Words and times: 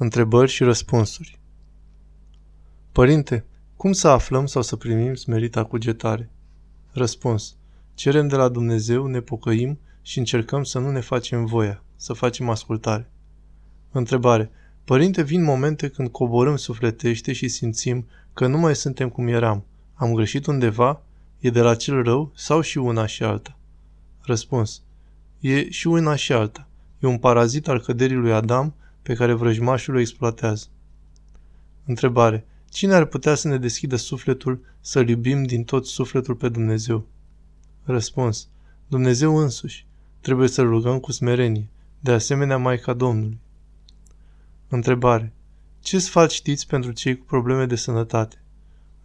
Întrebări 0.00 0.50
și 0.50 0.64
răspunsuri 0.64 1.38
Părinte, 2.92 3.44
cum 3.76 3.92
să 3.92 4.08
aflăm 4.08 4.46
sau 4.46 4.62
să 4.62 4.76
primim 4.76 5.14
smerita 5.14 5.64
cugetare? 5.64 6.30
Răspuns. 6.92 7.56
Cerem 7.94 8.28
de 8.28 8.36
la 8.36 8.48
Dumnezeu, 8.48 9.06
ne 9.06 9.20
pocăim 9.20 9.78
și 10.02 10.18
încercăm 10.18 10.62
să 10.62 10.78
nu 10.78 10.90
ne 10.90 11.00
facem 11.00 11.44
voia, 11.44 11.82
să 11.96 12.12
facem 12.12 12.48
ascultare. 12.48 13.10
Întrebare. 13.92 14.50
Părinte, 14.84 15.22
vin 15.22 15.42
momente 15.42 15.88
când 15.88 16.08
coborâm 16.08 16.56
sufletește 16.56 17.32
și 17.32 17.48
simțim 17.48 18.06
că 18.32 18.46
nu 18.46 18.58
mai 18.58 18.76
suntem 18.76 19.08
cum 19.08 19.26
eram. 19.26 19.64
Am 19.94 20.14
greșit 20.14 20.46
undeva? 20.46 21.02
E 21.38 21.50
de 21.50 21.60
la 21.60 21.74
cel 21.74 22.02
rău 22.02 22.32
sau 22.34 22.60
și 22.60 22.78
una 22.78 23.06
și 23.06 23.22
alta? 23.22 23.56
Răspuns. 24.20 24.82
E 25.40 25.70
și 25.70 25.86
una 25.86 26.14
și 26.14 26.32
alta. 26.32 26.68
E 26.98 27.06
un 27.06 27.18
parazit 27.18 27.68
al 27.68 27.80
căderii 27.80 28.16
lui 28.16 28.32
Adam 28.32 28.74
pe 29.08 29.14
care 29.14 29.32
vrăjmașul 29.32 29.94
o 29.94 29.98
exploatează. 29.98 30.66
Întrebare. 31.84 32.46
Cine 32.70 32.94
ar 32.94 33.04
putea 33.04 33.34
să 33.34 33.48
ne 33.48 33.56
deschidă 33.56 33.96
sufletul 33.96 34.60
să-L 34.80 35.08
iubim 35.08 35.42
din 35.42 35.64
tot 35.64 35.86
sufletul 35.86 36.34
pe 36.34 36.48
Dumnezeu? 36.48 37.06
Răspuns. 37.84 38.48
Dumnezeu 38.88 39.36
însuși. 39.36 39.86
Trebuie 40.20 40.48
să-L 40.48 40.68
rugăm 40.68 40.98
cu 40.98 41.12
smerenie, 41.12 41.68
de 42.00 42.12
asemenea 42.12 42.56
Maica 42.56 42.92
Domnului. 42.92 43.38
Întrebare. 44.68 45.32
Ce 45.80 45.98
sfat 45.98 46.30
știți 46.30 46.66
pentru 46.66 46.92
cei 46.92 47.18
cu 47.18 47.24
probleme 47.24 47.66
de 47.66 47.76
sănătate? 47.76 48.42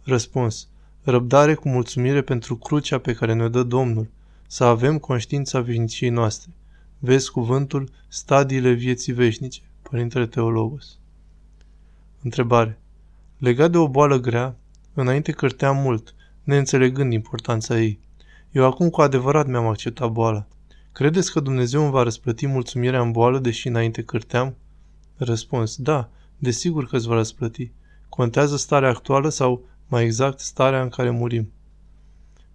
Răspuns. 0.02 0.68
Răbdare 1.02 1.54
cu 1.54 1.68
mulțumire 1.68 2.22
pentru 2.22 2.56
crucea 2.56 2.98
pe 2.98 3.12
care 3.12 3.32
ne-o 3.32 3.48
dă 3.48 3.62
Domnul, 3.62 4.10
să 4.46 4.64
avem 4.64 4.98
conștiința 4.98 5.60
veșniciei 5.60 6.10
noastre. 6.10 6.50
Vezi 6.98 7.30
cuvântul 7.30 7.90
Stadiile 8.08 8.72
vieții 8.72 9.12
veșnice. 9.12 9.60
Părintele 9.94 10.26
Teologos. 10.26 10.98
Întrebare. 12.22 12.78
Legat 13.38 13.70
de 13.70 13.78
o 13.78 13.88
boală 13.88 14.20
grea, 14.20 14.56
înainte 14.94 15.32
cârteam 15.32 15.76
mult, 15.76 16.14
neînțelegând 16.42 17.12
importanța 17.12 17.80
ei. 17.80 17.98
Eu 18.50 18.64
acum 18.64 18.90
cu 18.90 19.00
adevărat 19.00 19.46
mi-am 19.46 19.66
acceptat 19.66 20.10
boala. 20.10 20.46
Credeți 20.92 21.32
că 21.32 21.40
Dumnezeu 21.40 21.82
îmi 21.82 21.90
va 21.90 22.02
răsplăti 22.02 22.46
mulțumirea 22.46 23.00
în 23.00 23.12
boală, 23.12 23.38
deși 23.38 23.68
înainte 23.68 24.02
cârteam? 24.02 24.54
Răspuns. 25.16 25.76
Da, 25.76 26.10
desigur 26.38 26.86
că 26.86 26.96
îți 26.96 27.08
va 27.08 27.14
răsplăti. 27.14 27.72
Contează 28.08 28.56
starea 28.56 28.88
actuală 28.88 29.28
sau, 29.28 29.64
mai 29.88 30.04
exact, 30.04 30.40
starea 30.40 30.82
în 30.82 30.88
care 30.88 31.10
murim. 31.10 31.52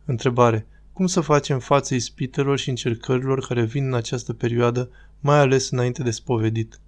Întrebare. 0.05 0.67
Cum 0.93 1.07
să 1.07 1.21
facem 1.21 1.59
față 1.59 1.95
ispitelor 1.95 2.57
și 2.57 2.69
încercărilor 2.69 3.39
care 3.39 3.63
vin 3.63 3.85
în 3.85 3.93
această 3.93 4.33
perioadă, 4.33 4.89
mai 5.19 5.39
ales 5.39 5.69
înainte 5.69 6.03
de 6.03 6.11
spovedit? 6.11 6.79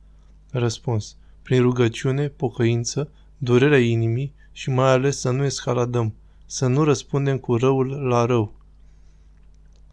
Răspuns. 0.52 1.16
Prin 1.42 1.62
rugăciune, 1.62 2.28
pocăință, 2.28 3.12
durerea 3.38 3.80
inimii 3.80 4.34
și 4.52 4.70
mai 4.70 4.90
ales 4.90 5.20
să 5.20 5.30
nu 5.30 5.44
escaladăm, 5.44 6.14
să 6.46 6.68
nu 6.68 6.84
răspundem 6.84 7.38
cu 7.38 7.56
răul 7.56 7.88
la 7.88 8.26
rău. 8.26 8.54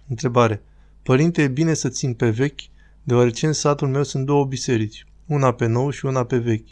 Întrebare. 0.09 0.63
Părinte, 1.03 1.43
e 1.43 1.49
bine 1.49 1.75
să 1.75 1.89
țin 1.89 2.15
pe 2.15 2.31
vechi, 2.31 2.61
deoarece 3.03 3.47
în 3.47 3.53
satul 3.53 3.89
meu 3.89 4.03
sunt 4.03 4.27
două 4.27 4.45
biserici, 4.45 5.07
una 5.27 5.53
pe 5.53 5.67
nou 5.67 5.91
și 5.91 6.07
una 6.07 6.25
pe 6.25 6.39
vechi. 6.39 6.69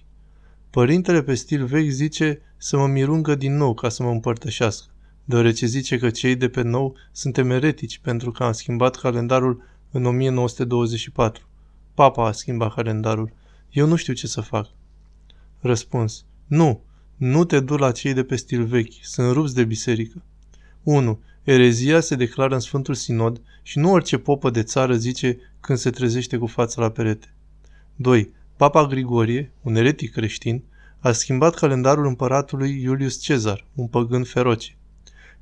Părintele 0.71 1.23
pe 1.23 1.35
stil 1.35 1.65
vechi 1.65 1.91
zice 1.91 2.41
să 2.57 2.77
mă 2.77 2.87
mirungă 2.87 3.35
din 3.35 3.57
nou 3.57 3.75
ca 3.75 3.89
să 3.89 4.03
mă 4.03 4.11
împărtășească, 4.11 4.91
deoarece 5.25 5.67
zice 5.67 5.99
că 5.99 6.11
cei 6.11 6.37
de 6.37 6.49
pe 6.49 6.63
nou 6.63 6.97
sunt 7.13 7.39
emeretici 7.39 7.99
pentru 7.99 8.31
că 8.31 8.45
am 8.45 8.53
schimbat 8.53 8.97
calendarul 8.97 9.63
în 9.91 10.05
1924. 10.05 11.47
Papa 11.95 12.27
a 12.27 12.33
schimbat 12.33 12.75
calendarul 12.75 13.33
eu 13.77 13.87
nu 13.87 13.97
știu 13.97 14.13
ce 14.13 14.27
să 14.27 14.41
fac. 14.41 14.69
Răspuns. 15.61 16.25
Nu, 16.47 16.83
nu 17.17 17.45
te 17.45 17.61
du 17.61 17.77
la 17.77 17.93
cei 17.93 18.13
de 18.13 18.25
pe 18.25 18.37
stil 18.37 18.65
vechi, 18.65 18.93
sunt 19.03 19.33
rupți 19.33 19.55
de 19.55 19.65
biserică. 19.65 20.23
1. 20.83 21.21
Erezia 21.43 22.01
se 22.01 22.15
declară 22.15 22.55
în 22.55 22.61
Sfântul 22.61 22.95
Sinod 22.95 23.41
și 23.63 23.79
nu 23.79 23.93
orice 23.93 24.19
popă 24.19 24.51
de 24.51 24.63
țară 24.63 24.95
zice 24.95 25.39
când 25.61 25.79
se 25.79 25.91
trezește 25.91 26.37
cu 26.37 26.47
fața 26.47 26.81
la 26.81 26.91
perete. 26.91 27.35
2. 27.97 28.31
Papa 28.57 28.87
Grigorie, 28.87 29.53
un 29.63 29.75
eretic 29.75 30.13
creștin, 30.13 30.63
a 30.99 31.13
schimbat 31.13 31.55
calendarul 31.55 32.07
împăratului 32.07 32.83
Iulius 32.83 33.21
Cezar, 33.21 33.65
un 33.75 33.87
păgân 33.87 34.25
feroce. 34.25 34.77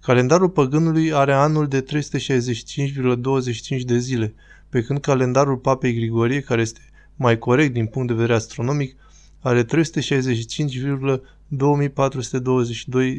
Calendarul 0.01 0.51
păgânului 0.51 1.12
are 1.12 1.33
anul 1.33 1.69
de 1.69 1.83
365,25 1.83 1.87
de 3.84 3.99
zile, 3.99 4.34
pe 4.69 4.83
când 4.83 5.01
calendarul 5.01 5.56
papei 5.56 5.95
Grigorie, 5.95 6.41
care 6.41 6.61
este 6.61 6.81
mai 7.17 7.39
corect 7.39 7.73
din 7.73 7.87
punct 7.87 8.09
de 8.09 8.15
vedere 8.15 8.35
astronomic, 8.35 8.97
are 9.41 9.65
365,2422 9.65 9.69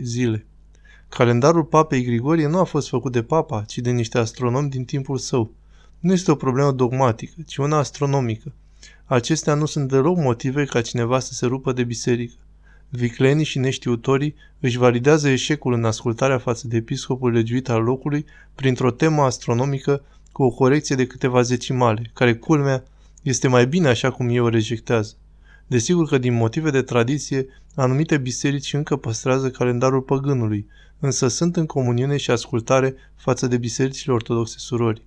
zile. 0.01 0.45
Calendarul 1.09 1.63
papei 1.63 2.03
Grigorie 2.03 2.47
nu 2.47 2.59
a 2.59 2.63
fost 2.63 2.89
făcut 2.89 3.11
de 3.11 3.23
papa, 3.23 3.63
ci 3.67 3.77
de 3.77 3.91
niște 3.91 4.17
astronomi 4.17 4.69
din 4.69 4.85
timpul 4.85 5.17
său. 5.17 5.51
Nu 5.99 6.13
este 6.13 6.31
o 6.31 6.35
problemă 6.35 6.71
dogmatică, 6.71 7.33
ci 7.47 7.57
una 7.57 7.77
astronomică. 7.77 8.53
Acestea 9.05 9.53
nu 9.53 9.65
sunt 9.65 9.89
deloc 9.89 10.17
motive 10.17 10.65
ca 10.65 10.81
cineva 10.81 11.19
să 11.19 11.33
se 11.33 11.45
rupă 11.45 11.71
de 11.71 11.83
biserică. 11.83 12.33
Viclenii 12.89 13.45
și 13.45 13.59
neștiutorii 13.59 14.35
își 14.59 14.77
validează 14.77 15.29
eșecul 15.29 15.73
în 15.73 15.85
ascultarea 15.85 16.37
față 16.37 16.67
de 16.67 16.75
episcopul 16.75 17.31
legiuit 17.31 17.69
al 17.69 17.83
locului 17.83 18.25
printr-o 18.55 18.91
temă 18.91 19.21
astronomică 19.21 20.03
cu 20.31 20.43
o 20.43 20.49
corecție 20.49 20.95
de 20.95 21.07
câteva 21.07 21.41
zecimale, 21.41 22.11
care, 22.13 22.35
culmea, 22.35 22.83
este 23.25 23.47
mai 23.47 23.67
bine 23.67 23.87
așa 23.87 24.11
cum 24.11 24.29
ei 24.29 24.39
o 24.39 24.49
rejectează. 24.49 25.15
Desigur 25.67 26.07
că 26.07 26.17
din 26.17 26.33
motive 26.33 26.69
de 26.69 26.81
tradiție, 26.81 27.45
anumite 27.75 28.17
biserici 28.17 28.73
încă 28.73 28.95
păstrează 28.95 29.51
calendarul 29.51 30.01
păgânului, 30.01 30.67
însă 30.99 31.27
sunt 31.27 31.55
în 31.55 31.65
comuniune 31.65 32.17
și 32.17 32.31
ascultare 32.31 32.95
față 33.15 33.47
de 33.47 33.57
bisericile 33.57 34.13
ortodoxe 34.13 34.55
surori. 34.57 35.01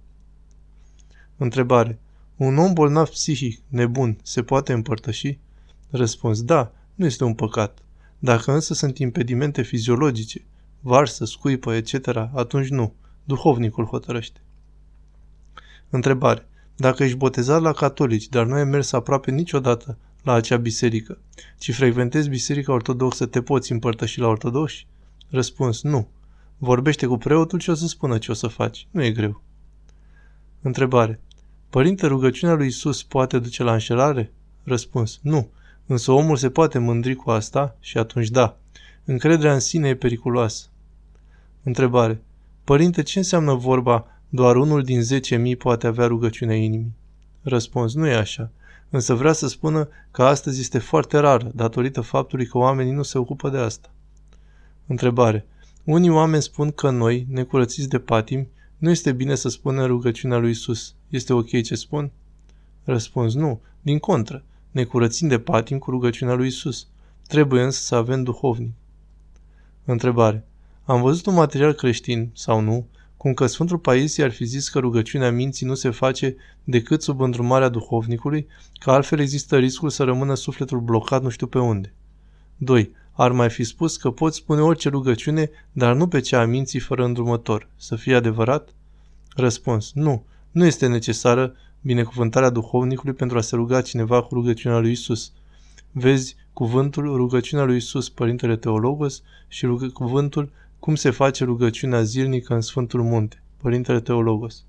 Întrebare. 1.36 1.98
Un 2.36 2.58
om 2.58 2.72
bolnav 2.72 3.08
psihic, 3.08 3.60
nebun, 3.68 4.18
se 4.22 4.42
poate 4.42 4.72
împărtăși? 4.72 5.38
Răspuns. 5.90 6.42
Da, 6.42 6.72
nu 6.94 7.04
este 7.04 7.24
un 7.24 7.34
păcat. 7.34 7.78
Dacă 8.18 8.52
însă 8.52 8.74
sunt 8.74 8.98
impedimente 8.98 9.62
fiziologice, 9.62 10.44
varsă, 10.80 11.24
scuipă, 11.24 11.74
etc., 11.74 12.16
atunci 12.34 12.68
nu. 12.68 12.94
Duhovnicul 13.24 13.84
hotărăște. 13.84 14.40
Întrebare. 15.90 16.48
Dacă 16.80 17.04
ești 17.04 17.16
botezat 17.16 17.60
la 17.60 17.72
catolici, 17.72 18.28
dar 18.28 18.46
nu 18.46 18.54
ai 18.54 18.64
mers 18.64 18.92
aproape 18.92 19.30
niciodată 19.30 19.98
la 20.22 20.32
acea 20.32 20.56
biserică, 20.56 21.18
ci 21.58 21.74
frecventezi 21.74 22.28
biserica 22.28 22.72
ortodoxă, 22.72 23.26
te 23.26 23.42
poți 23.42 23.72
împărtăși 23.72 24.20
la 24.20 24.26
ortodoxi? 24.26 24.86
Răspuns, 25.30 25.82
nu. 25.82 26.08
Vorbește 26.58 27.06
cu 27.06 27.16
preotul 27.16 27.58
și 27.58 27.70
o 27.70 27.74
să 27.74 27.86
spună 27.86 28.18
ce 28.18 28.30
o 28.30 28.34
să 28.34 28.46
faci. 28.46 28.86
Nu 28.90 29.02
e 29.02 29.10
greu. 29.10 29.42
Întrebare. 30.62 31.20
Părinte, 31.70 32.06
rugăciunea 32.06 32.54
lui 32.54 32.66
Isus 32.66 33.02
poate 33.02 33.38
duce 33.38 33.62
la 33.62 33.72
înșelare? 33.72 34.32
Răspuns, 34.64 35.18
nu. 35.22 35.48
Însă 35.86 36.12
omul 36.12 36.36
se 36.36 36.50
poate 36.50 36.78
mândri 36.78 37.14
cu 37.14 37.30
asta 37.30 37.76
și 37.80 37.98
atunci 37.98 38.28
da. 38.28 38.56
Încrederea 39.04 39.52
în 39.52 39.60
sine 39.60 39.88
e 39.88 39.94
periculoasă. 39.94 40.66
Întrebare. 41.62 42.22
Părinte, 42.64 43.02
ce 43.02 43.18
înseamnă 43.18 43.54
vorba 43.54 44.17
doar 44.28 44.56
unul 44.56 44.82
din 44.82 45.02
zece 45.02 45.36
mii 45.36 45.56
poate 45.56 45.86
avea 45.86 46.06
rugăciunea 46.06 46.56
inimii. 46.56 46.94
Răspuns, 47.42 47.94
nu 47.94 48.06
e 48.06 48.14
așa. 48.14 48.50
Însă 48.90 49.14
vrea 49.14 49.32
să 49.32 49.48
spună 49.48 49.88
că 50.10 50.22
astăzi 50.22 50.60
este 50.60 50.78
foarte 50.78 51.18
rară, 51.18 51.50
datorită 51.54 52.00
faptului 52.00 52.46
că 52.46 52.58
oamenii 52.58 52.92
nu 52.92 53.02
se 53.02 53.18
ocupă 53.18 53.50
de 53.50 53.58
asta. 53.58 53.90
Întrebare. 54.86 55.46
Unii 55.84 56.10
oameni 56.10 56.42
spun 56.42 56.70
că 56.70 56.90
noi, 56.90 57.26
necurățiți 57.30 57.88
de 57.88 57.98
patimi, 57.98 58.48
nu 58.78 58.90
este 58.90 59.12
bine 59.12 59.34
să 59.34 59.48
spunem 59.48 59.86
rugăciunea 59.86 60.38
lui 60.38 60.50
Isus. 60.50 60.94
Este 61.08 61.32
ok 61.32 61.62
ce 61.62 61.74
spun? 61.74 62.10
Răspuns, 62.84 63.34
nu. 63.34 63.60
Din 63.82 63.98
contră. 63.98 64.44
Ne 64.70 64.84
curățim 64.84 65.28
de 65.28 65.38
patim 65.38 65.78
cu 65.78 65.90
rugăciunea 65.90 66.34
lui 66.34 66.46
Isus. 66.46 66.86
Trebuie 67.26 67.62
însă 67.62 67.82
să 67.82 67.94
avem 67.94 68.22
duhovnic. 68.22 68.72
Întrebare. 69.84 70.46
Am 70.84 71.00
văzut 71.02 71.26
un 71.26 71.34
material 71.34 71.72
creștin, 71.72 72.30
sau 72.34 72.60
nu, 72.60 72.86
cum 73.18 73.34
că 73.34 73.46
Sfântul 73.46 73.78
Paisie 73.78 74.24
ar 74.24 74.30
fi 74.30 74.44
zis 74.44 74.68
că 74.68 74.78
rugăciunea 74.78 75.30
minții 75.30 75.66
nu 75.66 75.74
se 75.74 75.90
face 75.90 76.36
decât 76.64 77.02
sub 77.02 77.20
îndrumarea 77.20 77.68
duhovnicului, 77.68 78.46
că 78.78 78.90
altfel 78.90 79.20
există 79.20 79.56
riscul 79.56 79.90
să 79.90 80.04
rămână 80.04 80.34
sufletul 80.34 80.80
blocat 80.80 81.22
nu 81.22 81.28
știu 81.28 81.46
pe 81.46 81.58
unde. 81.58 81.92
2. 82.56 82.92
Ar 83.12 83.32
mai 83.32 83.50
fi 83.50 83.64
spus 83.64 83.96
că 83.96 84.10
poți 84.10 84.36
spune 84.36 84.60
orice 84.60 84.88
rugăciune, 84.88 85.50
dar 85.72 85.94
nu 85.94 86.08
pe 86.08 86.20
cea 86.20 86.40
a 86.40 86.44
minții 86.44 86.78
fără 86.78 87.04
îndrumător. 87.04 87.68
Să 87.76 87.96
fie 87.96 88.14
adevărat? 88.14 88.68
Răspuns. 89.36 89.90
Nu. 89.94 90.24
Nu 90.50 90.64
este 90.64 90.86
necesară 90.86 91.54
binecuvântarea 91.80 92.50
duhovnicului 92.50 93.14
pentru 93.14 93.38
a 93.38 93.40
se 93.40 93.56
ruga 93.56 93.80
cineva 93.80 94.22
cu 94.22 94.34
rugăciunea 94.34 94.78
lui 94.78 94.90
Isus. 94.90 95.32
Vezi 95.92 96.36
cuvântul 96.52 97.16
rugăciunea 97.16 97.64
lui 97.64 97.76
Isus, 97.76 98.08
Părintele 98.08 98.56
Teologos, 98.56 99.22
și 99.48 99.66
rugă, 99.66 99.88
cuvântul 99.88 100.50
cum 100.78 100.94
se 100.94 101.10
face 101.10 101.44
rugăciunea 101.44 102.02
zilnică 102.02 102.54
în 102.54 102.60
Sfântul 102.60 103.02
Munte? 103.02 103.42
Părintele 103.62 104.00
Teologos. 104.00 104.64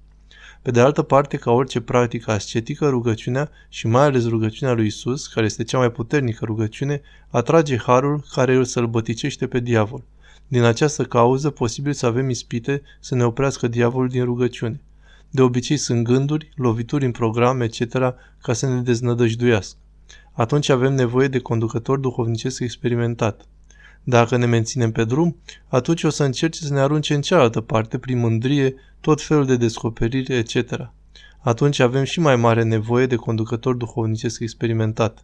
Pe 0.62 0.72
de 0.72 0.80
altă 0.80 1.02
parte, 1.02 1.38
ca 1.38 1.52
orice 1.52 1.82
practică 1.82 2.32
ascetică, 2.32 2.90
rugăciunea 2.90 3.50
și 3.70 3.88
mai 3.88 4.04
ales 4.04 4.28
rugăciunea 4.28 4.74
lui 4.74 4.86
Isus, 4.86 5.28
care 5.28 5.46
este 5.46 5.64
cea 5.64 5.78
mai 5.78 5.92
puternică 5.92 6.46
rugăciune, 6.46 7.02
atrage 7.30 7.78
harul 7.78 8.24
care 8.34 8.56
îl 8.56 8.64
sălbăticește 8.64 9.48
pe 9.48 9.60
diavol. 9.60 10.04
Din 10.48 10.64
această 10.64 11.04
cauză, 11.04 11.50
posibil 11.50 11.94
să 11.94 12.06
avem 12.06 12.30
ispite 12.30 12.82
să 13.00 13.16
ne 13.16 13.24
oprească 13.24 13.68
diavolul 13.68 14.10
din 14.10 14.24
rugăciune. 14.24 14.82
De 15.30 15.42
obicei 15.42 15.78
sunt 15.78 16.04
gânduri, 16.04 16.50
lovituri 16.56 17.06
în 17.06 17.12
program, 17.12 17.62
etc., 17.62 17.92
ca 18.42 18.54
să 18.54 18.68
ne 18.68 18.82
deznădăjduiască. 18.82 19.78
Atunci 20.32 20.70
avem 20.70 20.94
nevoie 20.94 21.28
de 21.28 21.40
conducător 21.40 21.98
duhovnicesc 21.98 22.60
experimentat. 22.60 23.46
Dacă 24.04 24.38
ne 24.38 24.46
menținem 24.46 24.92
pe 24.92 25.04
drum, 25.04 25.36
atunci 25.68 26.04
o 26.04 26.10
să 26.10 26.24
încerce 26.24 26.64
să 26.64 26.74
ne 26.74 26.80
arunce 26.80 27.14
în 27.14 27.22
cealaltă 27.22 27.62
parte, 27.62 27.98
prin 27.98 28.20
mândrie, 28.20 28.76
tot 29.02 29.22
felul 29.22 29.46
de 29.46 29.56
descoperiri, 29.56 30.34
etc. 30.34 30.92
Atunci 31.40 31.80
avem 31.80 32.04
și 32.04 32.20
mai 32.20 32.36
mare 32.36 32.64
nevoie 32.64 33.06
de 33.06 33.16
conducător 33.16 33.76
duhovnicesc 33.76 34.40
experimentat. 34.40 35.24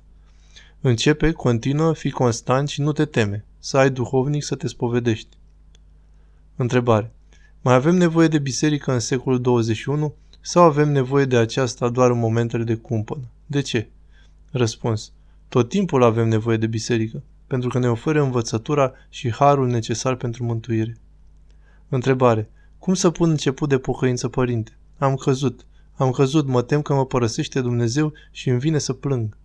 Începe, 0.82 1.32
continuă, 1.32 1.94
fi 1.94 2.10
constant 2.12 2.70
și 2.70 2.82
nu 2.82 2.92
te 2.92 3.06
teme. 3.06 3.46
Să 3.60 3.78
ai 3.78 3.90
duhovnic 3.90 4.44
să 4.44 4.56
te 4.56 4.68
spovedești. 4.68 5.38
Întrebare. 6.56 7.14
Mai 7.62 7.74
avem 7.74 7.96
nevoie 7.96 8.28
de 8.28 8.40
biserică 8.40 8.92
în 8.94 9.00
secolul 9.00 9.42
21 9.42 10.14
sau 10.42 10.64
avem 10.64 10.92
nevoie 10.92 11.26
de 11.26 11.38
aceasta 11.38 11.90
doar 11.90 12.12
în 12.12 12.20
momentele 12.20 12.64
de 12.64 12.76
cumpănă? 12.76 13.24
De 13.46 13.62
ce? 13.62 13.90
Răspuns. 14.52 15.12
Tot 15.50 15.70
timpul 15.70 16.04
avem 16.04 16.28
nevoie 16.28 16.58
de 16.58 16.68
biserică, 16.68 17.24
pentru 17.56 17.74
că 17.74 17.86
ne 17.86 17.92
oferă 17.92 18.22
învățătura 18.22 18.94
și 19.10 19.32
harul 19.32 19.68
necesar 19.68 20.16
pentru 20.16 20.44
mântuire. 20.44 20.98
Întrebare. 21.90 22.50
Cum 22.80 22.94
să 22.94 23.10
pun 23.10 23.30
început 23.30 23.70
de 23.70 23.78
pocăință, 23.78 24.28
părinte? 24.28 24.78
Am 24.98 25.16
căzut. 25.16 25.66
Am 25.94 26.12
căzut, 26.12 26.48
mă 26.48 26.62
tem 26.62 26.82
că 26.82 26.94
mă 26.94 27.06
părăsește 27.06 27.62
Dumnezeu 27.62 28.14
și 28.32 28.50
îmi 28.50 28.60
vine 28.60 28.78
să 28.78 28.94
plâng. 28.94 29.38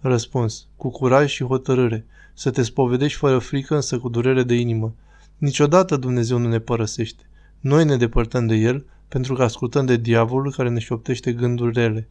Răspuns. 0.00 0.66
Cu 0.76 0.90
curaj 0.90 1.30
și 1.30 1.44
hotărâre. 1.44 2.06
Să 2.34 2.50
te 2.50 2.62
spovedești 2.62 3.18
fără 3.18 3.38
frică, 3.38 3.74
însă 3.74 3.98
cu 3.98 4.08
durere 4.08 4.42
de 4.42 4.54
inimă. 4.54 4.94
Niciodată 5.38 5.96
Dumnezeu 5.96 6.38
nu 6.38 6.48
ne 6.48 6.58
părăsește. 6.58 7.22
Noi 7.60 7.84
ne 7.84 7.96
depărtăm 7.96 8.46
de 8.46 8.54
El 8.54 8.86
pentru 9.08 9.34
că 9.34 9.42
ascultăm 9.42 9.86
de 9.86 9.96
diavolul 9.96 10.52
care 10.52 10.68
ne 10.68 10.78
șoptește 10.78 11.32
gânduri 11.32 11.72
rele. 11.72 12.08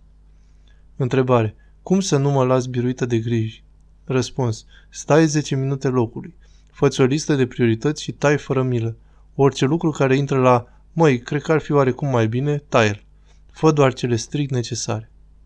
Întrebare. 0.95 1.55
Cum 1.83 1.99
să 1.99 2.17
nu 2.17 2.31
mă 2.31 2.45
las 2.45 2.65
biruită 2.65 3.05
de 3.05 3.19
griji? 3.19 3.65
Răspuns. 4.07 4.65
Stai 4.89 5.25
10 5.25 5.56
minute 5.56 5.88
locului. 5.88 6.36
Fă-ți 6.71 7.01
o 7.01 7.04
listă 7.04 7.36
de 7.36 7.48
priorități 7.48 8.04
și 8.04 8.12
tai 8.12 8.38
fără 8.38 8.63
milă. 8.63 8.98
Orice 9.36 9.65
lucru 9.65 9.92
care 9.92 10.15
intră 10.15 10.39
la, 10.39 10.65
măi, 10.94 11.19
cred 11.19 11.42
că 11.42 11.51
ar 11.51 11.59
fi 11.59 11.71
oarecum 11.71 12.09
mai 12.09 12.27
bine, 12.27 12.57
tai-l. 12.57 13.06
Fă 13.51 13.71
doar 13.71 13.94
cele 13.94 14.15
strict 14.15 14.51
necesare. 14.51 15.12